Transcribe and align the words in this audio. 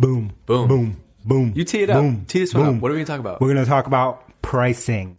Boom. 0.00 0.32
Boom. 0.46 0.66
Boom. 0.66 1.02
Boom. 1.26 1.52
You 1.54 1.62
tee 1.62 1.82
it 1.82 1.90
up. 1.90 2.00
Boom. 2.00 2.24
Tee 2.26 2.38
this 2.38 2.54
one 2.54 2.64
boom. 2.64 2.76
up. 2.76 2.82
What 2.82 2.90
are 2.90 2.94
we 2.94 3.04
going 3.04 3.04
to 3.04 3.12
talk 3.12 3.20
about? 3.20 3.38
We're 3.42 3.52
going 3.52 3.62
to 3.62 3.68
talk 3.68 3.86
about 3.86 4.24
pricing. 4.40 5.14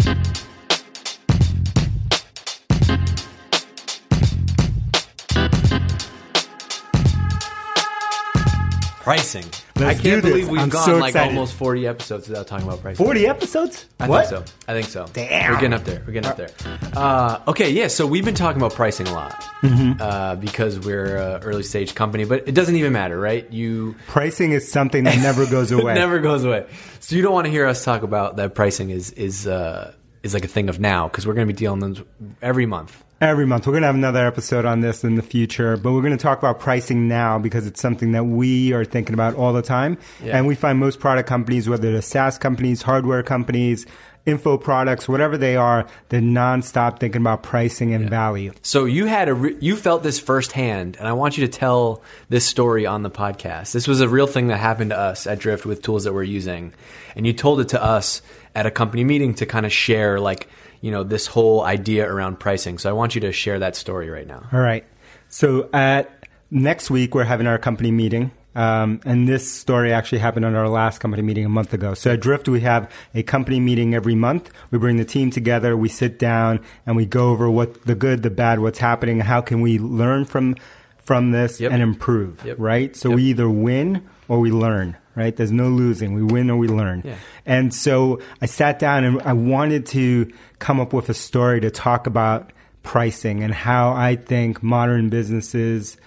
Pricing. 9.04 9.46
Let's 9.82 10.00
I 10.00 10.04
can't 10.04 10.22
believe 10.22 10.50
we've 10.50 10.62
I'm 10.62 10.70
gone 10.70 10.86
so 10.86 10.98
like 10.98 11.10
excited. 11.10 11.30
almost 11.30 11.54
40 11.56 11.88
episodes 11.88 12.28
without 12.30 12.48
talking 12.48 12.68
about 12.68 12.82
pricing. 12.82 13.06
40 13.06 13.28
episodes? 13.28 13.86
I 14.00 14.08
what? 14.08 14.28
think 14.28 14.48
so. 14.48 14.54
I 14.68 14.74
think 14.74 14.88
so. 14.88 15.06
Damn. 15.14 15.52
We're 15.54 15.60
getting 15.60 15.74
up 15.74 15.84
there. 15.84 16.04
We're 16.06 16.14
getting 16.14 16.30
up 16.32 16.38
there. 16.38 16.50
Uh, 16.96 17.40
okay, 17.48 17.70
yeah. 17.72 17.88
So 17.88 18.06
we've 18.08 18.26
been 18.26 18.36
talking 18.36 18.62
about 18.62 18.74
pricing 18.74 19.08
a 19.08 19.14
lot 19.14 19.42
Mm-hmm. 19.62 20.02
uh, 20.02 20.36
because 20.38 20.80
we're 20.80 21.18
an 21.18 21.44
early 21.44 21.62
stage 21.64 21.94
company, 21.94 22.24
but 22.26 22.48
it 22.48 22.54
doesn't 22.56 22.76
even 22.76 22.94
matter, 22.94 23.20
right? 23.20 23.50
You 23.52 23.96
Pricing 24.08 24.54
is 24.54 24.72
something 24.72 25.04
that 25.04 25.18
never 25.20 25.46
goes 25.46 25.72
away. 25.72 25.94
never 25.94 26.20
goes 26.20 26.44
away. 26.44 26.66
So 27.00 27.16
you 27.16 27.22
don't 27.22 27.34
want 27.34 27.46
to 27.46 27.52
hear 27.52 27.68
us 27.68 27.84
talk 27.86 28.02
about 28.04 28.38
that 28.38 28.56
pricing 28.56 28.90
is 28.90 29.12
is 29.12 29.46
uh, 29.48 29.94
is 30.24 30.34
like 30.34 30.46
a 30.46 30.48
thing 30.48 30.68
of 30.70 30.80
now 30.80 31.08
because 31.08 31.28
we're 31.28 31.34
going 31.36 31.48
to 31.48 31.54
be 31.54 31.58
dealing 31.58 31.80
with 31.82 32.04
every 32.42 32.66
month. 32.66 33.04
Every 33.22 33.46
month. 33.46 33.68
We're 33.68 33.74
going 33.74 33.84
to 33.84 33.88
have 33.88 33.94
another 33.94 34.26
episode 34.26 34.66
on 34.66 34.82
this 34.82 35.04
in 35.04 35.14
the 35.14 35.22
future, 35.22 35.78
but 35.78 35.94
we're 35.94 36.02
going 36.02 36.18
to 36.18 36.22
talk 36.22 36.40
about 36.40 36.60
pricing 36.60 37.08
now 37.08 37.38
because 37.38 37.68
it's 37.68 37.80
something 37.80 38.14
that 38.14 38.24
we 38.24 38.74
are 38.74 38.84
thinking 38.84 39.14
about 39.14 39.36
all 39.36 39.54
the 39.54 39.62
time. 39.62 40.00
Yeah. 40.24 40.36
And 40.36 40.48
we 40.48 40.56
find 40.56 40.80
most 40.80 41.00
product 41.00 41.30
companies, 41.30 41.70
whether 41.70 41.92
they're 41.92 42.02
SaaS 42.02 42.40
companies, 42.40 42.82
hardware 42.82 43.22
companies, 43.22 43.86
info 44.26 44.58
products, 44.58 45.08
whatever 45.08 45.38
they 45.38 45.56
are, 45.56 45.88
they're 46.10 46.20
nonstop 46.20 47.00
thinking 47.00 47.22
about 47.22 47.44
pricing 47.44 47.94
and 47.94 48.10
value. 48.10 48.54
So 48.64 48.86
you 48.86 49.06
had 49.06 49.30
a 49.30 49.36
re- 49.36 49.58
you 49.60 49.76
felt 49.76 50.02
this 50.02 50.20
firsthand, 50.20 50.98
and 50.98 51.08
I 51.08 51.14
want 51.14 51.38
you 51.38 51.46
to 51.46 51.52
tell 51.52 52.02
this 52.30 52.44
story 52.44 52.88
on 52.88 53.04
the 53.04 53.12
podcast. 53.12 53.72
This 53.72 53.88
was 53.88 54.02
a 54.02 54.10
real 54.10 54.26
thing 54.26 54.48
that 54.48 54.58
happened 54.58 54.90
to 54.90 54.98
us 54.98 55.28
at 55.28 55.38
Drift 55.38 55.68
with 55.68 55.84
tools 55.84 56.06
that 56.06 56.14
we're 56.14 56.24
using, 56.24 56.74
and 57.16 57.28
you 57.28 57.34
told 57.34 57.60
it 57.60 57.70
to 57.70 57.84
us 57.84 58.24
at 58.56 58.66
a 58.66 58.72
company 58.72 59.04
meeting 59.04 59.36
to 59.36 59.46
kind 59.46 59.66
of 59.68 59.72
share 59.72 60.20
like 60.20 60.50
you 60.82 60.92
know 60.92 61.04
this 61.04 61.28
whole 61.28 61.64
idea 61.64 62.12
around 62.12 62.40
pricing. 62.40 62.78
So 62.78 62.90
I 62.90 62.94
want 62.94 63.16
you 63.16 63.22
to 63.22 63.32
share 63.32 63.60
that 63.60 63.76
story 63.76 64.10
right 64.10 64.28
now. 64.28 64.44
All 64.52 64.60
right. 64.60 64.86
So 65.30 65.70
at 65.74 66.28
next 66.50 66.90
week, 66.92 67.16
we're 67.16 67.24
having 67.24 67.48
our 67.48 67.58
company 67.58 67.92
meeting. 67.92 68.32
Um, 68.54 69.00
and 69.06 69.30
this 69.30 69.50
story 69.50 69.94
actually 69.94 70.18
happened 70.20 70.44
on 70.44 70.56
our 70.56 70.68
last 70.68 71.00
company 71.00 71.24
meeting 71.24 71.46
a 71.46 71.50
month 71.50 71.74
ago. 71.74 71.94
So 71.94 72.12
at 72.12 72.20
Drift, 72.20 72.50
we 72.50 72.60
have 72.62 72.92
a 73.16 73.24
company 73.24 73.62
meeting 73.62 73.96
every 73.96 74.14
month. 74.16 74.52
We 74.72 74.78
bring 74.78 74.98
the 74.98 75.06
team 75.06 75.32
together, 75.32 75.78
we 75.78 75.88
sit 75.88 76.20
down, 76.20 76.60
and 76.86 76.98
we 76.98 77.06
go 77.06 77.30
over 77.30 77.50
what 77.50 77.82
the 77.86 77.96
good, 77.96 78.24
the 78.24 78.30
bad, 78.30 78.60
what's 78.60 78.80
happening, 78.80 79.22
how 79.22 79.40
can 79.40 79.62
we 79.62 79.80
learn 79.80 80.26
from 80.26 80.58
from 80.98 81.32
this 81.32 81.62
Yep. 81.62 81.72
and 81.72 81.82
improve, 81.82 82.44
Yep. 82.46 82.58
right? 82.60 82.94
So 82.96 83.10
Yep. 83.10 83.16
we 83.16 83.24
either 83.24 83.50
win 83.50 84.02
or 84.28 84.40
we 84.42 84.52
learn, 84.52 84.98
right? 85.16 85.36
There's 85.36 85.52
no 85.52 85.68
losing. 85.68 86.14
We 86.14 86.24
win 86.24 86.50
or 86.50 86.58
we 86.58 86.68
learn. 86.68 87.04
Yeah. 87.06 87.16
And 87.46 87.74
so 87.74 88.22
I 88.42 88.46
sat 88.46 88.80
down 88.80 89.04
and 89.04 89.22
I 89.24 89.34
wanted 89.34 89.86
to 89.88 90.32
come 90.60 90.80
up 90.80 90.94
with 90.94 91.10
a 91.10 91.14
story 91.14 91.60
to 91.62 91.72
talk 91.72 92.08
about 92.08 92.52
pricing 92.84 93.44
and 93.44 93.54
how 93.54 93.94
I 93.94 94.16
think 94.16 94.64
modern 94.64 95.10
businesses 95.10 95.98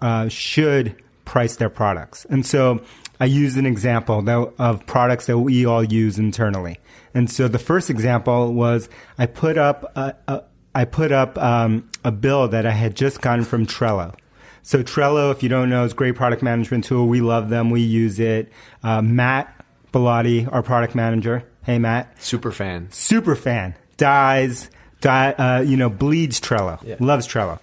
uh, 0.00 0.28
should 0.28 0.96
price 1.24 1.56
their 1.56 1.70
products. 1.70 2.24
And 2.28 2.44
so 2.44 2.82
I 3.20 3.26
used 3.26 3.56
an 3.56 3.66
example 3.66 4.22
that, 4.22 4.52
of 4.58 4.86
products 4.86 5.26
that 5.26 5.38
we 5.38 5.66
all 5.66 5.84
use 5.84 6.18
internally. 6.18 6.78
And 7.14 7.30
so 7.30 7.48
the 7.48 7.58
first 7.58 7.90
example 7.90 8.52
was 8.54 8.88
I 9.18 9.26
put 9.26 9.58
up 9.58 9.92
a, 9.96 10.14
a, 10.28 10.42
I 10.74 10.84
put 10.84 11.12
up 11.12 11.36
um, 11.38 11.88
a 12.04 12.12
bill 12.12 12.48
that 12.48 12.66
I 12.66 12.70
had 12.70 12.94
just 12.94 13.20
gotten 13.20 13.44
from 13.44 13.66
Trello. 13.66 14.14
So 14.62 14.82
Trello, 14.82 15.32
if 15.32 15.42
you 15.42 15.48
don't 15.48 15.70
know, 15.70 15.84
is 15.84 15.92
a 15.92 15.94
great 15.94 16.14
product 16.16 16.42
management 16.42 16.84
tool. 16.84 17.06
We 17.08 17.20
love 17.20 17.48
them. 17.48 17.70
We 17.70 17.80
use 17.80 18.20
it. 18.20 18.52
Uh, 18.82 19.02
Matt 19.02 19.54
Bilotti, 19.92 20.50
our 20.52 20.62
product 20.62 20.94
manager. 20.94 21.44
Hey, 21.62 21.78
Matt 21.78 22.20
Super 22.22 22.52
fan. 22.52 22.88
super 22.90 23.34
fan, 23.36 23.74
dies, 23.96 24.70
die, 25.00 25.32
uh, 25.32 25.60
you 25.60 25.76
know, 25.76 25.90
bleeds 25.90 26.40
Trello, 26.40 26.80
Yeah. 26.82 26.96
loves 27.00 27.28
Trello. 27.28 27.58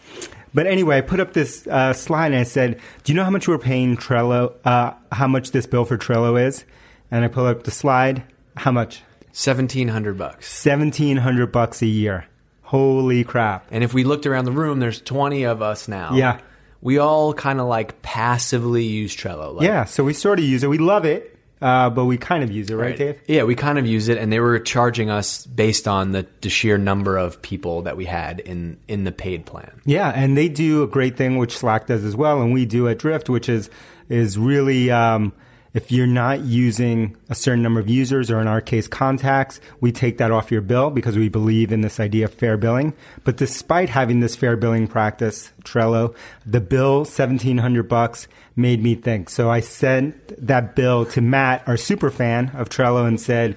But 0.53 0.65
anyway, 0.67 0.97
I 0.97 1.01
put 1.01 1.19
up 1.19 1.33
this 1.33 1.67
uh, 1.67 1.93
slide 1.93 2.27
and 2.27 2.35
I 2.35 2.43
said, 2.43 2.79
"Do 3.03 3.11
you 3.11 3.15
know 3.15 3.23
how 3.23 3.29
much 3.29 3.47
we're 3.47 3.57
paying 3.57 3.95
Trello? 3.97 4.53
Uh, 4.65 4.93
how 5.11 5.27
much 5.27 5.51
this 5.51 5.65
bill 5.65 5.85
for 5.85 5.97
Trello 5.97 6.39
is?" 6.41 6.63
And 7.11 7.23
I 7.23 7.27
pull 7.27 7.45
up 7.45 7.63
the 7.63 7.71
slide. 7.71 8.23
How 8.55 8.71
much? 8.71 9.03
Seventeen 9.31 9.89
hundred 9.89 10.17
bucks. 10.17 10.47
Seventeen 10.51 11.17
hundred 11.17 11.51
bucks 11.51 11.81
a 11.81 11.85
year. 11.87 12.25
Holy 12.63 13.23
crap! 13.23 13.67
And 13.71 13.83
if 13.83 13.93
we 13.93 14.03
looked 14.03 14.25
around 14.25 14.45
the 14.45 14.51
room, 14.51 14.79
there's 14.79 14.99
20 15.01 15.43
of 15.43 15.61
us 15.61 15.87
now. 15.87 16.13
Yeah. 16.15 16.39
We 16.81 16.97
all 16.99 17.33
kind 17.33 17.59
of 17.59 17.67
like 17.67 18.01
passively 18.01 18.83
use 18.83 19.15
Trello. 19.15 19.55
Like, 19.55 19.65
Yeah, 19.65 19.85
so 19.85 20.03
we 20.03 20.13
sort 20.13 20.39
of 20.39 20.45
use 20.45 20.63
it. 20.63 20.69
We 20.69 20.77
love 20.77 21.05
it, 21.05 21.37
uh, 21.61 21.89
but 21.89 22.05
we 22.05 22.17
kind 22.17 22.43
of 22.43 22.51
use 22.51 22.69
it, 22.69 22.75
right, 22.75 22.95
Dave? 22.95 23.19
Yeah, 23.27 23.43
we 23.43 23.55
kind 23.55 23.79
of 23.79 23.87
use 23.87 24.09
it, 24.09 24.17
and 24.19 24.31
they 24.31 24.39
were 24.39 24.59
charging 24.59 25.09
us 25.09 25.45
based 25.47 25.87
on 25.87 26.11
the, 26.11 26.27
the 26.41 26.49
sheer 26.49 26.77
number 26.77 27.17
of 27.17 27.41
people 27.41 27.81
that 27.83 27.97
we 27.97 28.05
had 28.05 28.39
in 28.39 28.77
in 28.87 29.03
the 29.05 29.11
paid 29.11 29.45
plan. 29.45 29.81
Yeah, 29.85 30.09
and 30.09 30.37
they 30.37 30.49
do 30.49 30.83
a 30.83 30.87
great 30.87 31.17
thing 31.17 31.37
which 31.37 31.57
Slack 31.57 31.87
does 31.87 32.03
as 32.03 32.15
well, 32.15 32.41
and 32.41 32.53
we 32.53 32.65
do 32.65 32.87
at 32.87 32.99
Drift, 32.99 33.29
which 33.29 33.49
is 33.49 33.69
is 34.09 34.37
really 34.37 34.91
um, 34.91 35.33
if 35.77 35.91
you're 35.91 36.07
not 36.07 36.39
using 36.39 37.15
a 37.29 37.35
certain 37.35 37.61
number 37.61 37.79
of 37.79 37.87
users, 37.87 38.31
or 38.31 38.41
in 38.41 38.47
our 38.47 38.61
case, 38.61 38.87
contacts, 38.87 39.61
we 39.79 39.91
take 39.91 40.17
that 40.17 40.31
off 40.31 40.51
your 40.51 40.61
bill 40.61 40.89
because 40.89 41.15
we 41.15 41.29
believe 41.29 41.71
in 41.71 41.81
this 41.81 41.99
idea 41.99 42.25
of 42.25 42.33
fair 42.33 42.57
billing. 42.57 42.95
But 43.23 43.37
despite 43.37 43.87
having 43.87 44.19
this 44.19 44.35
fair 44.35 44.57
billing 44.57 44.87
practice, 44.87 45.51
Trello, 45.63 46.15
the 46.47 46.61
bill 46.61 47.05
seventeen 47.05 47.59
hundred 47.59 47.87
bucks 47.87 48.27
made 48.55 48.81
me 48.81 48.95
think. 48.95 49.29
So 49.29 49.51
I 49.51 49.59
sent 49.59 50.47
that 50.47 50.75
bill 50.75 51.05
to 51.05 51.21
Matt, 51.21 51.61
our 51.67 51.77
super 51.77 52.09
fan 52.09 52.49
of 52.55 52.69
Trello, 52.69 53.07
and 53.07 53.21
said. 53.21 53.55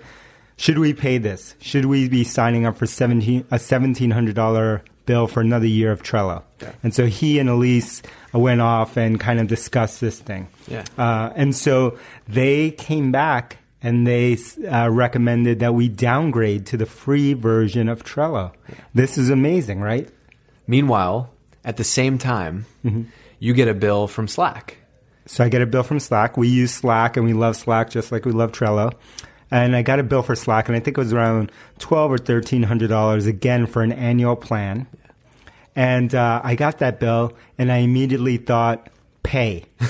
Should 0.59 0.79
we 0.79 0.93
pay 0.93 1.17
this? 1.17 1.55
Should 1.59 1.87
we 1.87 2.07
be 2.11 2.23
signing 2.23 2.67
up 2.67 2.77
for 2.77 2.85
17, 2.85 3.47
a 3.51 3.57
$1,700 3.57 4.83
bill 5.11 5.27
for 5.27 5.41
another 5.41 5.67
year 5.67 5.91
of 5.93 6.03
Trello? 6.03 6.43
And 6.83 6.95
so 6.95 7.07
he 7.07 7.39
and 7.41 7.49
Elise 7.49 8.03
went 8.33 8.61
off 8.61 8.97
and 8.97 9.19
kind 9.19 9.41
of 9.41 9.47
discussed 9.49 10.01
this 10.01 10.19
thing. 10.21 10.49
Yeah. 10.69 10.85
Uh, 10.97 11.33
and 11.35 11.55
so 11.57 11.99
they 12.29 12.71
came 12.71 13.11
back 13.13 13.59
and 13.83 14.07
they 14.07 14.37
uh, 14.71 14.89
recommended 14.91 15.61
that 15.61 15.73
we 15.75 15.89
downgrade 15.89 16.67
to 16.67 16.77
the 16.77 16.87
free 16.87 17.33
version 17.35 17.89
of 17.89 18.05
Trello. 18.05 18.53
This 18.95 19.17
is 19.19 19.31
amazing, 19.31 19.81
right? 19.81 20.09
Meanwhile, 20.67 21.31
at 21.65 21.77
the 21.77 21.85
same 21.85 22.19
time, 22.19 22.67
Mm-hmm. 22.85 23.03
you 23.39 23.55
get 23.55 23.69
a 23.69 23.75
bill 23.75 24.07
from 24.07 24.29
Slack. 24.29 24.77
So 25.27 25.45
I 25.45 25.49
get 25.49 25.63
a 25.63 25.67
bill 25.67 25.83
from 25.83 25.99
Slack. 26.01 26.37
We 26.37 26.49
use 26.49 26.73
Slack 26.75 27.17
and 27.17 27.25
we 27.27 27.33
love 27.33 27.57
Slack 27.57 27.91
just 27.91 28.13
like 28.13 28.25
we 28.27 28.33
love 28.33 28.53
Trello. 28.53 28.93
And 29.51 29.75
I 29.75 29.83
got 29.83 29.99
a 29.99 30.05
bill 30.05 30.23
for 30.23 30.37
Slack, 30.37 30.69
and 30.69 30.77
I 30.77 30.81
think 30.81 30.97
it 30.97 31.01
was 31.01 31.13
around 31.13 31.51
twelve 31.79 32.13
or 32.13 32.19
thirteen 32.19 32.63
hundred 32.63 32.89
dollars 32.89 33.27
again 33.27 33.67
for 33.67 33.83
an 33.83 33.91
annual 33.93 34.37
plan. 34.37 34.87
And 35.81 36.15
uh, 36.15 36.43
I 36.45 36.57
got 36.57 36.79
that 36.79 37.01
bill, 37.01 37.33
and 37.57 37.73
I 37.73 37.79
immediately 37.79 38.37
thought, 38.37 38.89
pay. 39.23 39.65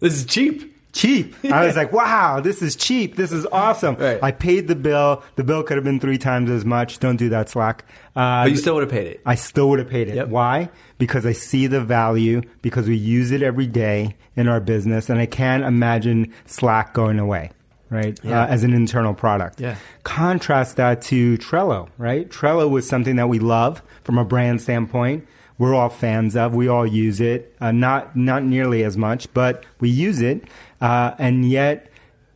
This 0.00 0.14
is 0.14 0.26
cheap. 0.26 0.76
cheap. 0.92 1.34
I 1.44 1.66
was 1.66 1.74
like, 1.82 1.92
wow, 1.92 2.38
this 2.40 2.62
is 2.62 2.76
cheap. 2.76 3.16
This 3.16 3.32
is 3.32 3.44
awesome. 3.50 3.96
Right. 3.96 4.18
I 4.22 4.30
paid 4.30 4.68
the 4.68 4.76
bill. 4.76 5.22
The 5.34 5.42
bill 5.42 5.62
could 5.64 5.76
have 5.76 5.82
been 5.84 5.98
three 5.98 6.18
times 6.18 6.50
as 6.50 6.64
much. 6.64 7.00
Don't 7.00 7.16
do 7.16 7.28
that, 7.30 7.48
Slack. 7.48 7.84
Uh, 8.14 8.44
But 8.44 8.50
you 8.52 8.56
still 8.56 8.74
would 8.74 8.84
have 8.84 8.92
paid 8.92 9.06
it. 9.08 9.20
I 9.26 9.34
still 9.34 9.68
would 9.70 9.80
have 9.80 9.88
paid 9.88 10.06
it. 10.08 10.14
Yep. 10.14 10.28
Why? 10.28 10.70
Because 10.98 11.26
I 11.26 11.32
see 11.32 11.66
the 11.66 11.80
value, 11.80 12.42
because 12.62 12.86
we 12.88 12.96
use 12.96 13.32
it 13.32 13.42
every 13.42 13.66
day 13.66 14.14
in 14.36 14.46
our 14.48 14.60
business, 14.60 15.10
and 15.10 15.18
I 15.20 15.26
can't 15.26 15.64
imagine 15.64 16.32
Slack 16.46 16.94
going 16.94 17.18
away, 17.18 17.50
right? 17.90 18.18
Yeah. 18.22 18.42
Uh, 18.42 18.46
as 18.46 18.64
an 18.64 18.74
internal 18.74 19.14
product. 19.14 19.60
Yeah. 19.60 19.76
Contrast 20.02 20.76
that 20.76 21.02
to 21.02 21.38
Trello, 21.38 21.88
right? 21.98 22.28
Trello 22.28 22.68
was 22.68 22.88
something 22.88 23.16
that 23.16 23.28
we 23.28 23.38
love 23.38 23.82
from 24.04 24.18
a 24.18 24.24
brand 24.24 24.60
standpoint. 24.60 25.26
We're 25.58 25.74
all 25.74 25.88
fans 25.88 26.36
of. 26.36 26.54
We 26.54 26.68
all 26.68 26.86
use 26.86 27.20
it. 27.20 27.54
Uh, 27.60 27.72
not 27.72 28.14
not 28.14 28.44
nearly 28.44 28.84
as 28.84 28.96
much, 28.96 29.32
but 29.34 29.64
we 29.80 29.88
use 29.88 30.20
it. 30.20 30.44
Uh, 30.80 31.14
and 31.18 31.48
yet, 31.48 31.90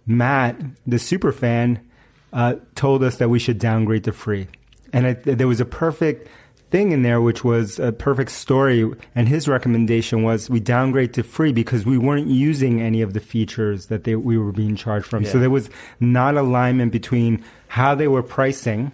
Matt, 0.07 0.61
the 0.87 0.99
super 0.99 1.31
fan, 1.31 1.81
uh, 2.33 2.57
told 2.75 3.05
us 3.05 3.19
that 3.19 3.29
we 3.29 3.39
should 3.39 3.59
downgrade 3.59 4.05
to 4.05 4.13
free. 4.13 4.49
And 4.93 5.07
I, 5.07 5.13
there 5.15 5.49
was 5.49 5.61
a 5.61 5.65
perfect 5.65 6.29
thing 6.73 6.91
in 6.91 7.03
there, 7.03 7.21
which 7.21 7.45
was 7.45 7.79
a 7.79 7.93
perfect 7.93 8.31
story. 8.33 8.91
And 9.15 9.29
his 9.29 9.47
recommendation 9.47 10.25
was 10.25 10.51
we 10.51 10.59
downgrade 10.59 11.15
to 11.15 11.23
free 11.23 11.53
because 11.53 11.87
we 11.87 11.99
weren't 11.99 12.27
using 12.27 12.81
any 12.83 13.03
of 13.03 13.13
the 13.13 13.21
features 13.21 13.87
that 13.87 14.03
they, 14.05 14.17
we 14.17 14.37
were 14.39 14.51
being 14.53 14.75
charged 14.75 15.07
from. 15.07 15.25
So 15.25 15.39
there 15.39 15.51
was 15.51 15.71
not 16.01 16.37
alignment 16.37 16.91
between 16.91 17.45
how 17.69 17.95
they 17.95 18.09
were 18.09 18.23
pricing 18.25 18.91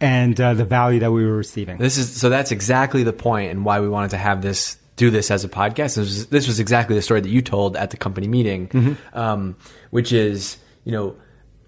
and 0.00 0.40
uh, 0.40 0.54
the 0.54 0.64
value 0.64 0.98
that 1.00 1.12
we 1.12 1.24
were 1.24 1.36
receiving. 1.36 1.78
This 1.78 1.96
is 1.96 2.10
so 2.20 2.28
that's 2.28 2.50
exactly 2.50 3.04
the 3.04 3.12
point 3.12 3.50
and 3.52 3.64
why 3.64 3.78
we 3.80 3.88
wanted 3.88 4.10
to 4.10 4.16
have 4.18 4.42
this 4.42 4.76
do 4.96 5.10
this 5.10 5.30
as 5.30 5.44
a 5.44 5.48
podcast. 5.48 5.94
This 5.94 5.98
was, 5.98 6.26
this 6.26 6.46
was 6.46 6.58
exactly 6.60 6.96
the 6.96 7.02
story 7.02 7.20
that 7.20 7.28
you 7.28 7.40
told 7.42 7.76
at 7.76 7.90
the 7.90 7.96
company 7.96 8.26
meeting, 8.28 8.68
Mm-hmm. 8.68 9.18
um, 9.18 9.56
which 9.90 10.12
is 10.12 10.56
you 10.84 10.92
know 10.92 11.14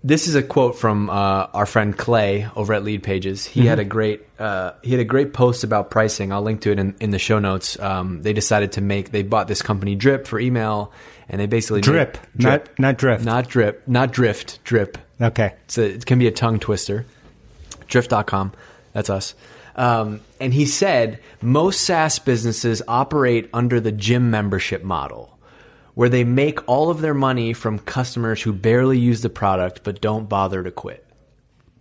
this 0.04 0.28
is 0.28 0.34
a 0.34 0.42
quote 0.42 0.78
from 0.78 1.08
uh, 1.10 1.46
our 1.54 1.66
friend 1.66 1.96
Clay 1.96 2.46
over 2.54 2.74
at 2.74 2.84
Lead 2.84 3.02
Pages. 3.02 3.46
He 3.46 3.64
had 3.66 3.78
a 3.78 3.84
great 3.84 4.22
uh, 4.38 4.72
he 4.82 4.90
had 4.90 5.00
a 5.00 5.04
great 5.04 5.32
post 5.32 5.64
about 5.64 5.90
pricing. 5.90 6.32
I'll 6.32 6.42
link 6.42 6.60
to 6.60 6.70
it 6.70 6.78
in, 6.78 6.94
in 7.00 7.10
the 7.10 7.18
show 7.18 7.38
notes. 7.38 7.78
Um, 7.80 8.22
they 8.22 8.32
decided 8.34 8.72
to 8.72 8.80
make 8.80 9.10
they 9.10 9.22
bought 9.22 9.48
this 9.48 9.62
company 9.62 9.94
Drip 9.96 10.26
for 10.26 10.38
email, 10.38 10.92
and 11.28 11.40
they 11.40 11.46
basically 11.46 11.78
made- 11.78 11.84
Drip, 11.84 12.18
not 12.36 12.68
not 12.78 12.98
drift. 12.98 13.24
not 13.24 13.48
drip, 13.48 13.88
not 13.88 14.12
drift, 14.12 14.62
drip. 14.62 14.98
okay. 15.20 15.54
A, 15.76 15.80
it 15.82 16.06
can 16.06 16.18
be 16.18 16.26
a 16.28 16.32
tongue 16.32 16.60
twister. 16.60 17.06
Drift.com. 17.88 18.52
That's 18.92 19.10
us. 19.10 19.34
Um, 19.76 20.20
and 20.40 20.54
he 20.54 20.66
said 20.66 21.18
most 21.42 21.80
SaaS 21.80 22.18
businesses 22.20 22.80
operate 22.86 23.50
under 23.52 23.80
the 23.80 23.90
gym 23.90 24.30
membership 24.30 24.84
model, 24.84 25.33
where 25.94 26.08
they 26.08 26.24
make 26.24 26.66
all 26.68 26.90
of 26.90 27.00
their 27.00 27.14
money 27.14 27.52
from 27.52 27.78
customers 27.78 28.42
who 28.42 28.52
barely 28.52 28.98
use 28.98 29.22
the 29.22 29.30
product 29.30 29.82
but 29.84 30.00
don't 30.00 30.28
bother 30.28 30.62
to 30.62 30.70
quit. 30.70 31.06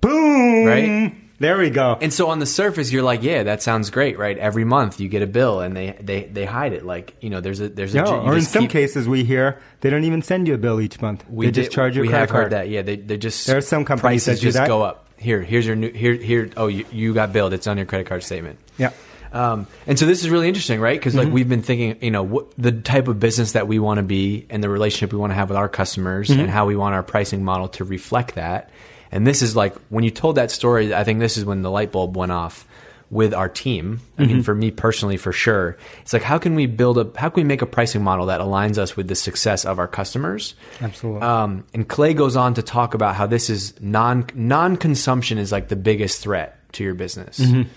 Boom. 0.01 0.65
Right? 0.65 1.15
There 1.39 1.57
we 1.57 1.71
go. 1.71 1.97
And 1.99 2.13
so 2.13 2.29
on 2.29 2.39
the 2.39 2.45
surface, 2.45 2.91
you're 2.91 3.03
like, 3.03 3.21
yeah, 3.23 3.43
that 3.43 3.61
sounds 3.61 3.89
great, 3.89 4.17
right? 4.17 4.37
Every 4.37 4.63
month 4.63 4.99
you 5.01 5.09
get 5.09 5.21
a 5.21 5.27
bill, 5.27 5.59
and 5.59 5.75
they 5.75 5.97
they, 5.99 6.23
they 6.25 6.45
hide 6.45 6.71
it. 6.73 6.85
Like 6.85 7.15
you 7.21 7.29
know, 7.29 7.41
there's 7.41 7.59
a 7.59 7.67
there's 7.69 7.93
a 7.95 8.01
no, 8.03 8.23
you 8.23 8.29
or 8.29 8.35
in 8.35 8.43
some 8.43 8.63
keep- 8.63 8.71
cases, 8.71 9.09
we 9.09 9.23
hear 9.25 9.59
they 9.81 9.89
don't 9.89 10.05
even 10.05 10.21
send 10.21 10.47
you 10.47 10.53
a 10.53 10.57
bill 10.57 10.79
each 10.79 11.01
month. 11.01 11.25
we 11.29 11.47
they 11.47 11.51
just 11.51 11.71
charge 11.71 11.95
your 11.95 12.03
we 12.03 12.09
credit 12.09 12.21
have 12.21 12.29
card. 12.29 12.43
heard 12.43 12.51
that. 12.53 12.69
Yeah, 12.69 12.81
they 12.81 12.95
they 12.95 13.17
just 13.17 13.45
There 13.47 13.57
are 13.57 13.61
some 13.61 13.83
companies 13.83 14.23
prices 14.23 14.39
that 14.39 14.41
do 14.41 14.47
just 14.47 14.57
that. 14.57 14.67
go 14.67 14.83
up. 14.83 15.09
Here, 15.17 15.41
here's 15.41 15.65
your 15.65 15.75
new 15.75 15.91
here 15.91 16.13
here. 16.13 16.49
Oh, 16.55 16.67
you, 16.67 16.85
you 16.91 17.13
got 17.13 17.33
billed. 17.33 17.51
It's 17.53 17.67
on 17.67 17.75
your 17.77 17.87
credit 17.87 18.07
card 18.07 18.23
statement. 18.23 18.59
Yeah. 18.77 18.91
Um, 19.33 19.67
and 19.87 19.97
so 19.97 20.05
this 20.05 20.23
is 20.23 20.29
really 20.29 20.47
interesting, 20.47 20.79
right? 20.79 20.99
Because 20.99 21.13
Mm-hmm. 21.15 21.25
like 21.25 21.33
we've 21.33 21.49
been 21.49 21.63
thinking, 21.63 21.97
you 22.01 22.11
know, 22.11 22.23
what, 22.23 22.51
the 22.57 22.71
type 22.71 23.07
of 23.07 23.19
business 23.19 23.53
that 23.53 23.67
we 23.67 23.79
want 23.79 23.97
to 23.97 24.03
be 24.03 24.45
and 24.49 24.63
the 24.63 24.69
relationship 24.69 25.11
we 25.11 25.19
want 25.19 25.31
to 25.31 25.35
have 25.35 25.49
with 25.49 25.57
our 25.57 25.67
customers 25.69 26.29
Mm-hmm. 26.29 26.39
and 26.41 26.49
how 26.49 26.65
we 26.67 26.75
want 26.75 26.93
our 26.95 27.03
pricing 27.03 27.43
model 27.43 27.67
to 27.69 27.83
reflect 27.83 28.35
that. 28.35 28.69
And 29.11 29.25
this 29.27 29.41
is 29.41 29.55
like 29.55 29.75
when 29.89 30.03
you 30.03 30.11
told 30.11 30.35
that 30.37 30.51
story, 30.51 30.93
I 30.93 31.03
think 31.03 31.19
this 31.19 31.37
is 31.37 31.45
when 31.45 31.61
the 31.63 31.69
light 31.71 31.91
bulb 31.91 32.15
went 32.15 32.31
off 32.31 32.67
with 33.11 33.31
our 33.33 33.47
team. 33.49 34.01
I 34.17 34.21
Mm-hmm. 34.23 34.31
mean, 34.33 34.43
for 34.43 34.55
me 34.55 34.71
personally, 34.71 35.17
for 35.17 35.31
sure, 35.31 35.77
it's 36.01 36.13
like 36.13 36.23
how 36.23 36.39
can 36.39 36.55
we 36.55 36.65
build 36.65 36.97
a 36.97 37.11
how 37.19 37.29
can 37.29 37.43
we 37.43 37.47
make 37.47 37.61
a 37.61 37.67
pricing 37.67 38.03
model 38.03 38.25
that 38.27 38.41
aligns 38.41 38.77
us 38.79 38.95
with 38.97 39.07
the 39.07 39.13
success 39.15 39.65
of 39.65 39.77
our 39.77 39.87
customers? 39.87 40.55
Absolutely. 40.81 41.21
Um, 41.21 41.63
and 41.75 41.87
Clay 41.87 42.13
goes 42.15 42.35
on 42.35 42.55
to 42.55 42.63
talk 42.63 42.93
about 42.95 43.15
how 43.15 43.27
this 43.27 43.49
is 43.51 43.73
non 43.81 44.25
non 44.33 44.77
consumption 44.77 45.37
is 45.37 45.51
like 45.51 45.67
the 45.67 45.75
biggest 45.75 46.21
threat 46.21 46.57
to 46.73 46.83
your 46.83 46.95
business. 46.95 47.37
Mm-hmm. 47.39 47.69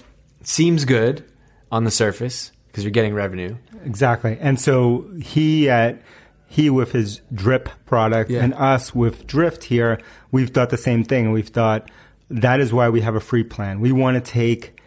Seems 0.42 0.84
good 0.86 1.22
on 1.72 1.84
the 1.84 1.90
surface 1.90 2.52
because 2.68 2.84
you're 2.84 2.90
getting 2.90 3.14
revenue. 3.14 3.56
Exactly. 3.84 4.36
And 4.40 4.60
so 4.60 5.06
he 5.22 5.68
at 5.70 6.00
he 6.48 6.70
with 6.70 6.92
his 6.92 7.20
drip 7.34 7.68
product 7.86 8.30
Yeah. 8.30 8.42
and 8.44 8.54
us 8.54 8.94
with 8.94 9.26
drift 9.26 9.64
here, 9.64 9.98
we've 10.30 10.50
thought 10.50 10.70
the 10.70 10.76
same 10.76 11.02
thing. 11.02 11.32
We've 11.32 11.48
thought 11.48 11.90
that 12.30 12.60
is 12.60 12.72
why 12.72 12.88
we 12.88 13.00
have 13.00 13.14
a 13.16 13.20
free 13.20 13.42
plan. 13.42 13.80
We 13.80 13.90
want 13.92 14.14
to 14.24 14.30
take 14.32 14.78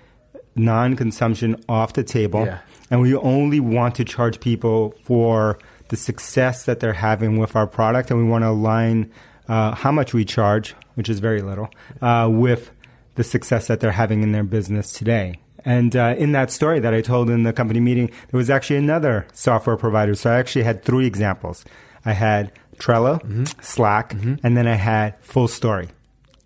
non-consumption 0.55 1.55
off 1.69 1.93
the 1.93 2.03
table 2.03 2.45
Yeah. 2.45 2.59
and 2.91 3.01
we 3.01 3.15
only 3.15 3.59
want 3.59 3.95
to 3.95 4.03
charge 4.05 4.39
people 4.39 4.93
for 5.03 5.57
the 5.89 5.95
success 5.97 6.65
that 6.65 6.79
they're 6.79 6.93
having 6.93 7.37
with 7.37 7.55
our 7.55 7.67
product 7.67 8.09
and 8.11 8.19
we 8.23 8.25
want 8.29 8.43
to 8.43 8.49
align 8.49 9.09
uh, 9.47 9.73
how 9.73 9.91
much 9.91 10.13
we 10.13 10.23
charge, 10.23 10.75
which 10.93 11.09
is 11.09 11.19
very 11.19 11.41
little, 11.41 11.69
uh, 12.01 12.27
with 12.31 12.71
the 13.15 13.23
success 13.23 13.65
that 13.67 13.79
they're 13.79 13.91
having 13.91 14.21
in 14.21 14.31
their 14.31 14.43
business 14.43 14.91
today. 14.93 15.35
And 15.65 15.95
uh, 15.95 16.15
in 16.17 16.31
that 16.33 16.51
story 16.51 16.79
that 16.79 16.93
I 16.93 17.01
told 17.01 17.29
in 17.29 17.43
the 17.43 17.53
company 17.53 17.79
meeting, 17.79 18.07
there 18.31 18.37
was 18.37 18.49
actually 18.49 18.77
another 18.77 19.27
software 19.33 19.77
provider. 19.77 20.15
So 20.15 20.31
I 20.31 20.39
actually 20.39 20.63
had 20.63 20.83
three 20.83 21.05
examples. 21.05 21.65
I 22.05 22.13
had 22.13 22.51
Trello, 22.77 23.21
Mm-hmm. 23.23 23.43
Slack, 23.61 24.13
and 24.13 24.55
then 24.55 24.67
I 24.67 24.75
had 24.75 25.15
Full 25.21 25.47
Story. 25.47 25.89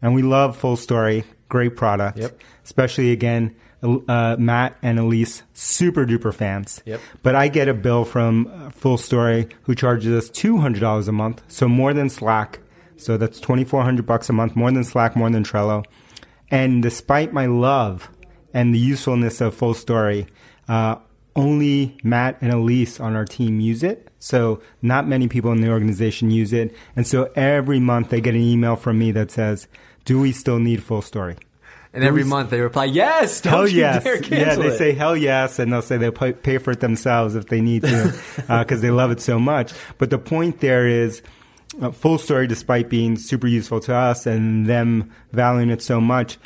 And 0.02 0.16
we 0.16 0.22
love 0.24 0.58
Full 0.58 0.76
Story, 0.78 1.24
great 1.48 1.76
product. 1.76 2.18
Yep. 2.18 2.40
Especially 2.66 3.12
again, 3.12 3.56
uh, 3.84 4.36
Matt 4.40 4.78
and 4.82 4.98
Elise, 4.98 5.44
super 5.54 6.06
duper 6.06 6.34
fans. 6.34 6.82
Yep. 6.86 7.02
But 7.22 7.36
I 7.36 7.50
get 7.50 7.68
a 7.68 7.74
bill 7.74 8.06
from 8.06 8.48
uh, 8.48 8.70
Full 8.72 8.98
Story 8.98 9.50
who 9.64 9.76
charges 9.76 10.12
us 10.14 10.30
two 10.30 10.58
hundred 10.58 10.80
dollars 10.80 11.08
a 11.08 11.12
month, 11.12 11.44
so 11.48 11.68
more 11.68 11.94
than 11.94 12.10
Slack. 12.10 12.60
So 12.98 13.18
that's 13.18 13.40
twenty 13.40 13.64
four 13.66 13.84
hundred 13.84 14.06
bucks 14.06 14.30
a 14.30 14.34
month, 14.34 14.56
more 14.56 14.72
than 14.72 14.84
Slack, 14.84 15.16
more 15.16 15.30
than 15.30 15.44
Trello. 15.44 15.84
And 16.50 16.82
despite 16.82 17.34
my 17.34 17.46
love 17.46 18.10
and 18.54 18.74
the 18.74 18.80
usefulness 18.80 19.42
of 19.42 19.56
Full 19.56 19.74
Story, 19.74 20.28
uh, 20.68 20.96
only 21.36 21.98
Matt 22.04 22.38
and 22.42 22.52
Elise 22.54 23.00
on 23.00 23.16
our 23.16 23.26
team 23.26 23.60
use 23.60 23.82
it. 23.84 24.08
So 24.20 24.62
not 24.82 25.08
many 25.08 25.28
people 25.28 25.52
in 25.52 25.62
the 25.62 25.70
organization 25.70 26.30
use 26.32 26.54
it. 26.54 26.76
And 26.96 27.08
so 27.08 27.32
every 27.36 27.80
month 27.80 28.10
they 28.10 28.22
get 28.22 28.36
an 28.36 28.42
email 28.42 28.76
from 28.76 29.00
me 29.00 29.12
that 29.14 29.32
says, 29.32 29.68
"Do 30.06 30.20
we 30.20 30.32
still 30.32 30.60
need 30.60 30.84
Full 30.84 31.02
Story?" 31.02 31.36
And 31.96 32.04
every 32.04 32.24
month 32.24 32.50
they 32.52 32.60
reply, 32.62 32.86
"Yes, 32.86 33.42
don't 33.42 33.54
Hell 33.54 33.68
you 33.68 33.80
yes. 33.80 34.04
dare 34.04 34.24
Yeah, 34.24 34.56
they 34.56 34.68
it." 34.68 34.78
say 34.78 34.94
hell 34.94 35.16
yes, 35.18 35.60
and 35.60 35.72
they'll 35.74 35.82
say 35.84 35.98
they'll 35.98 36.12
pay, 36.12 36.34
pay 36.34 36.58
for 36.58 36.72
it 36.72 36.80
themselves 36.80 37.36
if 37.36 37.48
they 37.48 37.62
need 37.62 37.84
to, 37.84 38.14
because 38.48 38.82
they 38.82 38.90
love 38.92 39.12
it 39.12 39.20
so 39.22 39.40
much. 39.40 39.74
But 40.00 40.10
the 40.10 40.18
point 40.18 40.60
there 40.60 40.88
is, 40.88 41.22
uh, 41.82 41.92
full 41.92 42.18
story, 42.18 42.48
despite 42.48 42.90
being 42.90 43.16
super 43.18 43.48
useful 43.48 43.80
to 43.82 43.94
us 43.96 44.26
and 44.26 44.66
them 44.66 45.12
valuing 45.34 45.70
it 45.70 45.82
so 45.84 46.00
much, 46.02 46.38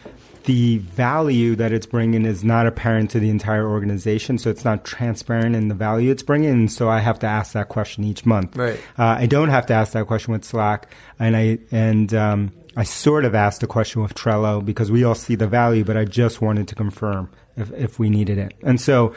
the 0.48 0.78
value 0.78 1.58
that 1.58 1.74
it's 1.74 1.86
bringing 1.86 2.24
is 2.26 2.42
not 2.42 2.66
apparent 2.66 3.12
to 3.12 3.20
the 3.20 3.30
entire 3.30 3.68
organization. 3.68 4.38
So 4.38 4.50
it's 4.50 4.64
not 4.64 4.86
transparent 4.86 5.58
in 5.58 5.68
the 5.68 5.76
value 5.76 6.10
it's 6.10 6.24
bringing. 6.24 6.52
And 6.52 6.72
so 6.72 6.88
I 6.90 7.00
have 7.00 7.20
to 7.20 7.28
ask 7.28 7.52
that 7.52 7.68
question 7.68 8.06
each 8.06 8.26
month. 8.26 8.56
Right. 8.56 8.80
Uh, 8.98 9.18
I 9.20 9.26
don't 9.26 9.50
have 9.50 9.66
to 9.66 9.74
ask 9.74 9.92
that 9.92 10.08
question 10.08 10.32
with 10.32 10.46
Slack, 10.46 10.90
and 11.20 11.36
I 11.36 11.60
and 11.70 12.14
um, 12.14 12.54
I 12.78 12.84
sort 12.84 13.26
of 13.26 13.36
asked 13.36 13.60
the 13.60 13.68
question 13.68 14.02
with 14.02 14.16
Trello 14.16 14.64
because 14.64 14.90
we 14.90 15.04
all 15.04 15.16
see 15.16 15.36
the 15.36 15.48
value, 15.48 15.84
but 15.84 15.98
I 15.98 16.06
just 16.06 16.42
wanted 16.42 16.70
to 16.70 16.76
confirm 16.76 17.30
if, 17.58 17.70
if 17.74 18.00
we 18.00 18.10
needed 18.10 18.38
it. 18.38 18.54
And 18.64 18.80
so 18.80 19.14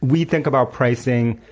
we 0.00 0.24
think 0.24 0.46
about 0.46 0.72
pricing 0.72 1.42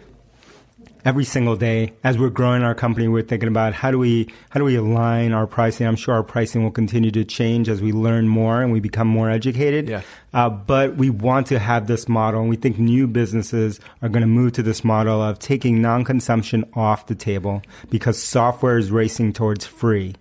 every 1.07 1.25
single 1.25 1.55
day 1.55 1.93
as 2.03 2.19
we're 2.19 2.29
growing 2.29 2.65
our 2.65 2.75
company 2.75 3.07
we're 3.07 3.23
thinking 3.23 3.49
about 3.49 3.73
how 3.73 3.93
do 3.93 3.99
we 3.99 4.29
how 4.51 4.59
do 4.59 4.65
we 4.65 4.75
align 4.75 5.33
our 5.33 5.47
pricing? 5.47 5.87
I'm 5.87 5.95
sure 5.95 6.15
our 6.15 6.25
pricing 6.25 6.65
will 6.65 6.73
continue 6.73 7.13
to 7.13 7.25
change 7.25 7.69
as 7.69 7.81
we 7.81 7.93
learn 7.93 8.27
more 8.27 8.61
and 8.61 8.73
we 8.73 8.81
become 8.81 9.07
more 9.07 9.31
educated. 9.31 9.89
Yeah. 9.89 10.03
uh, 10.35 10.51
but 10.51 10.97
we 10.97 11.09
want 11.09 11.47
to 11.47 11.61
have 11.61 11.87
this 11.87 12.09
model 12.09 12.41
and 12.41 12.51
we 12.51 12.57
think 12.57 12.79
new 12.79 13.07
businesses 13.07 13.79
are 14.03 14.09
going 14.09 14.23
to 14.23 14.27
move 14.27 14.53
to 14.55 14.65
this 14.65 14.83
model 14.83 15.23
of 15.23 15.39
taking 15.39 15.81
non-consumption 15.81 16.65
off 16.75 17.07
the 17.07 17.15
table 17.15 17.63
because 17.89 18.21
software 18.21 18.77
is 18.77 18.91
racing 18.91 19.33
towards 19.33 19.65
free. 19.65 20.17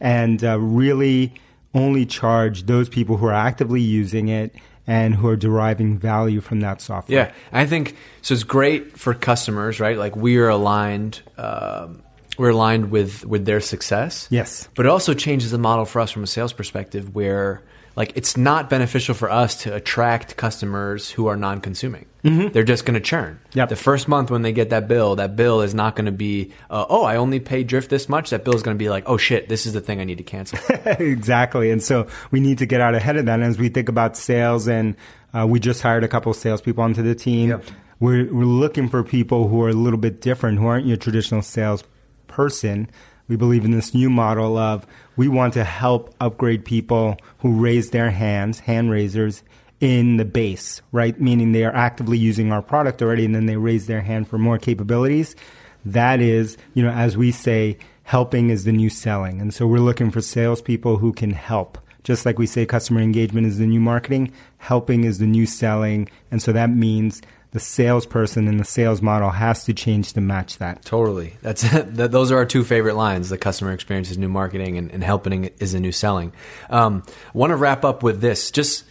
And 0.00 0.44
uh, 0.44 0.60
really 0.60 1.32
only 1.72 2.04
charge 2.04 2.64
those 2.64 2.90
people 2.90 3.16
who 3.16 3.26
are 3.26 3.32
actively 3.32 3.80
using 3.80 4.28
it 4.28 4.54
and 4.86 5.14
who 5.14 5.28
are 5.28 5.36
deriving 5.36 5.98
value 5.98 6.40
from 6.40 6.60
that 6.60 6.80
software 6.80 7.26
Yeah, 7.26 7.34
I 7.52 7.66
think 7.66 7.96
so. 8.22 8.34
It's 8.34 8.44
great 8.44 8.98
for 8.98 9.14
customers, 9.14 9.80
right? 9.80 9.98
Like 9.98 10.16
we 10.16 10.36
are 10.38 10.48
aligned. 10.48 11.22
Um, 11.36 12.02
we're 12.38 12.50
aligned 12.50 12.90
with 12.90 13.24
with 13.24 13.46
their 13.46 13.60
success. 13.60 14.28
Yes. 14.30 14.68
but 14.74 14.86
it 14.86 14.90
also 14.90 15.14
changes 15.14 15.50
the 15.50 15.58
model 15.58 15.84
for 15.84 16.00
us 16.00 16.10
from 16.10 16.22
a 16.22 16.26
sales 16.26 16.52
perspective, 16.52 17.14
where 17.14 17.62
like 17.96 18.12
it's 18.14 18.36
not 18.36 18.68
beneficial 18.68 19.14
for 19.14 19.30
us 19.30 19.62
to 19.62 19.74
attract 19.74 20.36
customers 20.36 21.10
who 21.10 21.26
are 21.26 21.36
non-consuming. 21.36 22.06
They're 22.26 22.64
just 22.64 22.84
going 22.84 22.94
to 22.94 23.00
churn. 23.00 23.38
Mm-hmm. 23.48 23.58
Yep. 23.58 23.68
The 23.68 23.76
first 23.76 24.08
month 24.08 24.30
when 24.30 24.42
they 24.42 24.52
get 24.52 24.70
that 24.70 24.88
bill, 24.88 25.16
that 25.16 25.36
bill 25.36 25.60
is 25.62 25.74
not 25.74 25.94
going 25.94 26.06
to 26.06 26.12
be, 26.12 26.52
uh, 26.68 26.84
oh, 26.88 27.04
I 27.04 27.16
only 27.16 27.38
pay 27.40 27.62
Drift 27.62 27.88
this 27.88 28.08
much. 28.08 28.30
That 28.30 28.44
bill 28.44 28.54
is 28.54 28.62
going 28.62 28.76
to 28.76 28.78
be 28.78 28.88
like, 28.88 29.04
oh 29.06 29.16
shit, 29.16 29.48
this 29.48 29.64
is 29.66 29.72
the 29.72 29.80
thing 29.80 30.00
I 30.00 30.04
need 30.04 30.18
to 30.18 30.24
cancel. 30.24 30.58
exactly. 30.86 31.70
And 31.70 31.82
so 31.82 32.08
we 32.30 32.40
need 32.40 32.58
to 32.58 32.66
get 32.66 32.80
out 32.80 32.94
ahead 32.94 33.16
of 33.16 33.26
that. 33.26 33.34
And 33.34 33.44
as 33.44 33.58
we 33.58 33.68
think 33.68 33.88
about 33.88 34.16
sales, 34.16 34.66
and 34.66 34.96
uh, 35.32 35.46
we 35.48 35.60
just 35.60 35.82
hired 35.82 36.04
a 36.04 36.08
couple 36.08 36.30
of 36.30 36.36
salespeople 36.36 36.82
onto 36.82 37.02
the 37.02 37.14
team, 37.14 37.50
Yep. 37.50 37.64
we're, 38.00 38.32
we're 38.32 38.44
looking 38.44 38.88
for 38.88 39.02
people 39.04 39.48
who 39.48 39.62
are 39.62 39.68
a 39.68 39.74
little 39.74 39.98
bit 39.98 40.20
different, 40.20 40.58
who 40.58 40.66
aren't 40.66 40.86
your 40.86 40.96
traditional 40.96 41.42
sales 41.42 41.84
person. 42.26 42.88
We 43.28 43.36
believe 43.36 43.64
in 43.64 43.72
this 43.72 43.92
new 43.94 44.08
model 44.08 44.56
of 44.56 44.86
we 45.16 45.28
want 45.28 45.54
to 45.54 45.64
help 45.64 46.14
upgrade 46.20 46.64
people 46.64 47.16
who 47.38 47.60
raise 47.60 47.90
their 47.90 48.10
hands, 48.10 48.60
hand 48.60 48.90
raisers, 48.90 49.42
in 49.80 50.16
the 50.16 50.24
base, 50.24 50.80
right? 50.92 51.20
Meaning 51.20 51.52
they 51.52 51.64
are 51.64 51.74
actively 51.74 52.18
using 52.18 52.52
our 52.52 52.62
product 52.62 53.02
already 53.02 53.24
and 53.24 53.34
then 53.34 53.46
they 53.46 53.56
raise 53.56 53.86
their 53.86 54.00
hand 54.00 54.28
for 54.28 54.38
more 54.38 54.58
capabilities. 54.58 55.36
That 55.84 56.20
is, 56.20 56.56
you 56.74 56.82
know, 56.82 56.90
as 56.90 57.16
we 57.16 57.30
say, 57.30 57.78
helping 58.02 58.50
is 58.50 58.64
the 58.64 58.72
new 58.72 58.90
selling. 58.90 59.40
And 59.40 59.52
so 59.52 59.66
we're 59.66 59.78
looking 59.78 60.10
for 60.10 60.20
salespeople 60.20 60.98
who 60.98 61.12
can 61.12 61.30
help. 61.30 61.78
Just 62.04 62.24
like 62.24 62.38
we 62.38 62.46
say 62.46 62.64
customer 62.64 63.00
engagement 63.00 63.46
is 63.46 63.58
the 63.58 63.66
new 63.66 63.80
marketing, 63.80 64.32
helping 64.58 65.04
is 65.04 65.18
the 65.18 65.26
new 65.26 65.44
selling. 65.44 66.08
And 66.30 66.40
so 66.40 66.52
that 66.52 66.70
means 66.70 67.20
the 67.50 67.60
salesperson 67.60 68.48
and 68.48 68.60
the 68.60 68.64
sales 68.64 69.00
model 69.02 69.30
has 69.30 69.64
to 69.64 69.74
change 69.74 70.12
to 70.12 70.20
match 70.20 70.58
that. 70.58 70.84
Totally. 70.84 71.36
That's 71.42 71.62
that, 71.72 72.12
those 72.12 72.30
are 72.30 72.36
our 72.36 72.46
two 72.46 72.64
favorite 72.64 72.96
lines. 72.96 73.28
The 73.28 73.38
customer 73.38 73.72
experience 73.72 74.10
is 74.10 74.18
new 74.18 74.28
marketing, 74.28 74.76
and, 74.78 74.90
and 74.90 75.02
helping 75.02 75.44
is 75.58 75.74
a 75.74 75.80
new 75.80 75.92
selling. 75.92 76.32
Um, 76.70 77.02
Want 77.34 77.50
to 77.50 77.56
wrap 77.56 77.84
up 77.84 78.02
with 78.02 78.20
this. 78.20 78.50
Just 78.50 78.84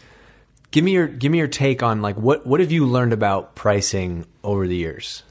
give 0.71 0.83
me 0.83 0.91
your 0.91 1.07
give 1.07 1.31
me 1.31 1.37
your 1.37 1.47
take 1.47 1.81
on 1.83 2.01
like 2.01 2.15
what 2.17 2.45
what 2.45 2.59
have 2.59 2.71
you 2.71 2.85
learned 2.85 3.13
about 3.13 3.55
pricing 3.55 4.25
over 4.43 4.67
the 4.67 4.75
years? 4.75 5.23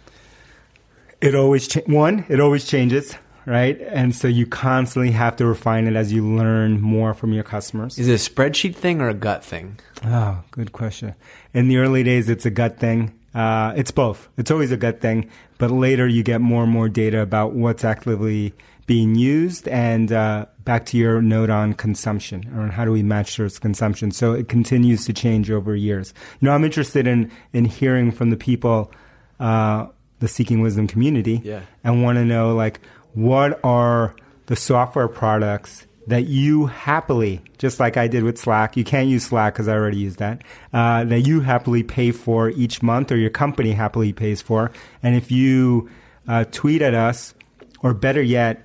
It 1.21 1.35
always 1.35 1.69
cha- 1.69 1.81
one. 1.87 2.25
It 2.29 2.41
always 2.41 2.65
changes. 2.67 3.17
right? 3.47 3.79
And 3.81 4.15
so 4.15 4.27
you 4.29 4.47
constantly 4.47 5.13
have 5.13 5.37
to 5.37 5.47
refine 5.47 5.87
it 5.87 5.97
as 5.97 6.13
you 6.13 6.27
learn 6.27 6.81
more 6.81 7.13
from 7.15 7.33
your 7.33 7.45
customers. 7.45 7.99
Is 7.99 8.09
it 8.09 8.13
a 8.13 8.31
spreadsheet 8.31 8.75
thing 8.75 9.01
or 9.03 9.09
a 9.11 9.15
gut 9.15 9.45
thing? 9.45 9.79
Oh, 10.05 10.43
good 10.51 10.73
question. 10.73 11.15
In 11.53 11.69
the 11.69 11.77
early 11.79 12.03
days, 12.03 12.29
it's 12.31 12.47
a 12.47 12.51
gut 12.51 12.79
thing. 12.79 13.13
Uh, 13.35 13.73
it's 13.77 13.91
both. 13.91 14.29
It's 14.39 14.51
always 14.51 14.71
a 14.71 14.77
gut 14.77 15.01
thing, 15.01 15.29
but 15.59 15.71
later 15.71 16.07
you 16.07 16.23
get 16.23 16.41
more 16.41 16.63
and 16.63 16.73
more 16.73 16.89
data 16.89 17.21
about 17.21 17.53
what's 17.53 17.85
actively 17.85 18.55
being 18.87 19.15
used 19.15 19.67
and 19.69 20.13
uh, 20.13 20.47
back 20.65 20.87
to 20.87 20.97
your 20.97 21.23
note 21.23 21.51
on 21.51 21.75
consumption 21.75 22.51
or 22.55 22.63
on 22.63 22.71
how 22.71 22.85
do 22.85 22.93
we 22.93 23.03
match 23.03 23.37
towards 23.37 23.59
consumption. 23.59 24.11
So 24.11 24.33
it 24.33 24.49
continues 24.49 25.05
to 25.07 25.13
change 25.13 25.51
over 25.51 25.75
years. 25.75 26.13
You 26.41 26.47
know, 26.47 26.53
I'm 26.55 26.65
interested 26.65 27.07
in, 27.07 27.31
in 27.53 27.65
hearing 27.65 28.11
from 28.13 28.31
the 28.31 28.37
people, 28.37 28.93
uh, 29.41 29.87
the 30.21 30.29
Seeking 30.29 30.61
Wisdom 30.61 30.87
community 30.87 31.41
Yeah. 31.45 31.61
and 31.83 32.03
want 32.03 32.17
to 32.17 32.25
know 32.25 32.55
like 32.55 32.81
what 33.15 33.61
are 33.65 34.15
the 34.47 34.57
software 34.57 35.09
products 35.09 35.87
that 36.07 36.27
you 36.27 36.67
happily, 36.67 37.41
just 37.57 37.81
like 37.81 37.97
I 37.97 38.09
did 38.09 38.25
with 38.25 38.37
Slack, 38.37 38.77
you 38.77 38.85
can't 38.85 39.09
use 39.09 39.25
Slack 39.25 39.55
because 39.55 39.69
I 39.69 39.73
already 39.73 39.97
used 39.97 40.19
that, 40.19 40.43
uh, 40.75 41.05
that 41.05 41.21
you 41.21 41.41
happily 41.41 41.83
pay 41.83 42.11
for 42.11 42.51
each 42.51 42.83
month 42.83 43.11
or 43.11 43.17
your 43.17 43.31
company 43.31 43.73
happily 43.73 44.13
pays 44.13 44.43
for. 44.43 44.71
And 45.03 45.17
if 45.17 45.31
you 45.31 45.89
uh, 46.29 46.45
tweet 46.51 46.83
at 46.83 46.93
us, 46.93 47.35
or 47.81 47.93
better 47.93 48.23
yet, 48.23 48.64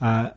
uh, 0.00 0.30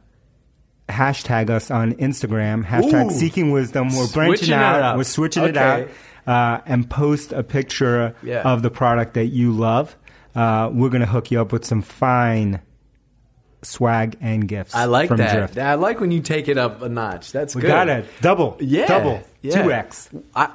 hashtag 0.89 1.49
us 1.49 1.71
on 1.71 1.93
Instagram, 1.93 2.65
hashtag 2.65 3.07
Ooh. 3.11 3.13
Seeking 3.13 3.51
Wisdom. 3.51 3.89
We're 3.95 4.07
branching 4.07 4.37
Switching 4.37 4.53
out. 4.53 4.97
We're 4.97 5.03
switching 5.03 5.43
it 5.43 5.57
out. 5.57 5.87
Uh, 6.27 6.61
and 6.67 6.87
post 6.89 7.31
a 7.33 7.41
picture 7.43 8.13
Yeah. 8.21 8.41
of 8.41 8.61
the 8.61 8.69
product 8.69 9.15
that 9.15 9.27
you 9.27 9.51
love. 9.53 9.95
Uh, 10.35 10.69
we're 10.71 10.89
going 10.89 11.01
to 11.01 11.07
hook 11.07 11.31
you 11.31 11.41
up 11.41 11.51
with 11.51 11.65
some 11.65 11.81
fine 11.81 12.61
swag 13.63 14.17
and 14.21 14.47
gifts. 14.47 14.73
I 14.75 14.85
like 14.85 15.09
that. 15.09 15.35
Drift. 15.35 15.57
I 15.57 15.75
like 15.75 15.99
when 15.99 16.11
you 16.11 16.21
take 16.21 16.47
it 16.47 16.57
up 16.57 16.81
a 16.81 16.89
notch. 16.89 17.31
That's 17.31 17.55
We 17.55 17.61
good. 17.61 17.67
got 17.69 17.89
it. 17.89 18.05
Double. 18.21 18.55
Yeah, 18.59 18.85
Double. 18.87 19.23
yeah. 19.41 19.63
2x. 19.63 20.23
I, 20.35 20.51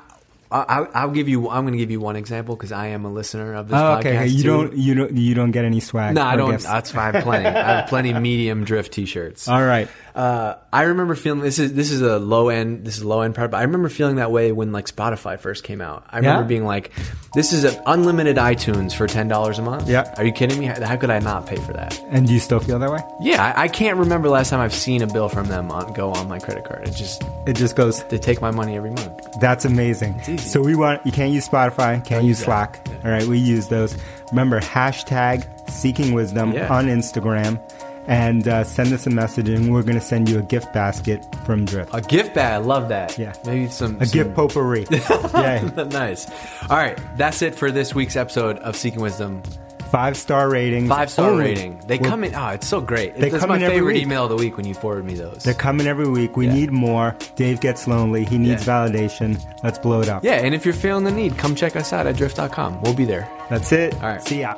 I, 0.51 0.87
I'll 0.95 1.11
give 1.11 1.29
you. 1.29 1.49
I'm 1.51 1.65
going 1.65 1.73
to 1.73 1.79
give 1.79 1.91
you 1.91 2.01
one 2.01 2.15
example 2.17 2.55
because 2.57 2.71
I 2.73 2.89
am 2.89 3.05
a 3.05 3.11
listener 3.11 3.55
of 3.55 3.69
this 3.69 3.77
Oh, 3.77 3.81
podcast. 3.81 3.99
okay. 3.99 4.27
You 4.29 4.43
too. 4.43 4.49
don't, 4.49 4.77
you 4.77 4.95
don't, 4.95 5.17
you 5.17 5.35
don't 5.35 5.51
get 5.51 5.65
any 5.65 5.81
swag. 5.81 6.15
No, 6.15 6.23
I 6.23 6.37
don't. 6.37 6.51
gifts. 6.53 6.65
That's 6.65 6.91
fine. 6.91 7.21
Plenty. 7.23 7.47
I 7.47 7.51
have 7.81 7.89
plenty 7.89 8.13
medium 8.21 8.65
drift 8.65 8.93
T-shirts. 8.93 9.49
All 9.49 9.65
right. 9.65 9.89
Uh, 10.17 10.57
I 10.73 10.85
remember 10.85 11.15
feeling 11.15 11.41
this 11.41 11.59
is 11.59 11.75
this 11.75 11.91
is 11.91 12.01
a 12.01 12.19
low 12.19 12.49
end 12.49 12.87
this 12.87 12.97
is 12.97 13.05
low 13.05 13.21
end 13.21 13.35
product, 13.35 13.53
but 13.53 13.59
I 13.59 13.65
remember 13.65 13.91
feeling 13.91 14.17
that 14.17 14.33
way 14.33 14.51
when 14.51 14.73
like 14.73 14.87
Spotify 14.87 15.39
first 15.39 15.63
came 15.63 15.83
out. 15.83 16.07
I 16.09 16.17
remember 16.17 16.43
Yeah? 16.45 16.47
being 16.49 16.65
like, 16.65 16.91
"This 17.35 17.53
is 17.53 17.77
unlimited 17.85 18.37
iTunes 18.39 18.95
for 18.95 19.07
ten 19.07 19.29
dollars 19.29 19.59
a 19.59 19.63
month." 19.63 19.89
Yeah. 19.91 20.15
are 20.17 20.25
you 20.25 20.33
kidding 20.33 20.59
me? 20.59 20.65
How, 20.67 20.83
how 20.87 20.97
could 20.97 21.11
I 21.11 21.19
not 21.19 21.47
pay 21.47 21.57
for 21.57 21.75
that? 21.75 22.01
And 22.09 22.27
do 22.27 22.33
you 22.33 22.41
still 22.41 22.61
feel 22.61 22.79
that 22.79 22.91
way? 22.91 23.01
Yeah, 23.21 23.45
I, 23.55 23.65
I 23.65 23.69
can't 23.69 23.99
remember 23.99 24.31
last 24.31 24.49
time 24.49 24.61
I've 24.61 24.73
seen 24.75 25.03
a 25.03 25.07
bill 25.07 25.29
from 25.29 25.49
them 25.49 25.71
on, 25.71 25.93
go 25.93 26.11
on 26.13 26.29
my 26.29 26.39
credit 26.39 26.65
card. 26.65 26.89
It 26.89 26.93
just 26.95 27.23
It 27.47 27.53
just 27.57 27.77
goes. 27.77 28.03
they 28.05 28.17
take 28.17 28.41
my 28.41 28.51
money 28.51 28.75
every 28.75 28.91
month. 28.93 29.13
That's 29.39 29.67
amazing. 29.67 30.19
So 30.39 30.63
we 30.63 30.77
want 30.77 31.05
you 31.05 31.13
can't 31.13 31.31
use 31.33 31.47
Spotify, 31.47 32.03
can't 32.07 32.25
use 32.25 32.39
use. 32.39 32.47
Slack. 32.47 32.81
Yeah. 32.89 32.97
All 33.05 33.11
right, 33.11 33.25
we 33.27 33.37
use 33.37 33.69
those. 33.69 33.95
Remember 34.31 34.61
hashtag 34.61 35.45
Seeking 35.71 36.15
Wisdom 36.15 36.53
Yeah. 36.53 36.73
on 36.75 36.87
Instagram, 36.87 37.61
and 38.07 38.47
uh, 38.49 38.65
send 38.65 38.93
us 38.93 39.07
a 39.07 39.11
message, 39.11 39.49
and 39.49 39.73
we're 39.73 39.83
going 39.83 39.95
to 39.99 40.01
send 40.01 40.29
you 40.29 40.39
a 40.39 40.43
gift 40.43 40.73
basket 40.73 41.25
from 41.45 41.65
Drift, 41.65 41.91
A 41.95 42.01
gift 42.01 42.35
bag, 42.35 42.55
I 42.55 42.57
love 42.65 42.89
that. 42.89 43.19
Yeah. 43.19 43.33
maybe 43.45 43.69
some 43.69 44.01
a 44.01 44.07
some- 44.07 44.13
gift 44.15 44.35
potpourri. 44.35 44.87
yeah, 44.91 45.61
nice. 45.91 46.29
All 46.71 46.77
right, 46.77 46.99
that's 47.17 47.43
it 47.43 47.55
for 47.55 47.71
this 47.71 47.95
week's 47.95 48.17
episode 48.17 48.59
of 48.59 48.77
Seeking 48.77 49.01
Wisdom. 49.01 49.43
five 49.91 50.17
star 50.17 50.51
ratings. 50.51 50.89
Five 50.89 51.11
star 51.11 51.31
only. 51.31 51.45
rating. 51.45 51.81
They 51.87 51.99
We're- 51.99 52.11
come 52.11 52.25
in. 52.25 52.35
Oh, 52.35 52.49
it's 52.49 52.67
so 52.67 52.81
great. 52.81 53.15
They 53.17 53.29
That's 53.31 53.41
come 53.41 53.51
my 53.51 53.57
in 53.57 53.63
every 53.63 53.77
favorite 53.77 53.95
week. 53.95 54.03
email 54.03 54.25
of 54.25 54.31
the 54.31 54.37
week 54.37 54.57
when 54.57 54.67
you 54.67 54.75
forward 54.75 55.05
me 55.05 55.15
those. 55.15 55.45
They're 55.45 55.55
coming 55.55 55.87
every 55.87 56.09
week. 56.09 56.37
We 56.37 56.47
Yeah. 56.47 56.55
need 56.55 56.71
more. 56.73 57.17
Dave 57.37 57.61
gets 57.61 57.87
lonely. 57.87 58.25
He 58.25 58.37
needs 58.39 58.67
Yeah. 58.67 58.87
validation. 58.89 59.39
Let's 59.63 59.79
blow 59.79 60.01
it 60.01 60.09
up. 60.09 60.25
yeah, 60.25 60.35
and 60.45 60.55
if 60.55 60.65
you're 60.65 60.75
feeling 60.75 61.05
the 61.05 61.13
need, 61.13 61.39
come 61.39 61.55
check 61.55 61.77
us 61.77 61.93
out 61.93 62.07
at 62.07 62.17
drift.com. 62.17 62.83
We'll 62.83 62.95
be 62.95 63.05
there. 63.05 63.29
That's 63.49 63.71
it. 63.73 63.95
All 63.95 64.01
right. 64.09 64.23
See 64.23 64.41
ya. 64.41 64.55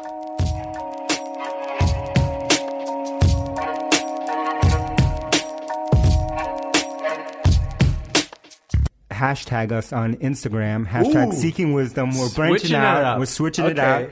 Hashtag 9.19 9.73
us 9.73 9.93
on 9.93 10.15
Instagram. 10.17 10.87
Hashtag 10.87 11.33
Ooh. 11.33 11.37
Seeking 11.37 11.73
Wisdom. 11.73 12.17
We're 12.17 12.31
branching 12.31 12.77
out. 12.77 13.19
We're 13.19 13.27
switching 13.27 13.67
it 13.67 13.79
out. 13.79 14.11